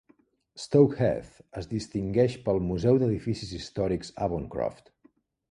Stoke 0.61 0.95
Heath 1.01 1.35
es 1.61 1.69
distingeix 1.73 2.39
pel 2.47 2.63
Museu 2.71 2.99
d'edificis 3.05 3.53
històrics 3.61 4.13
Avoncroft. 4.29 4.91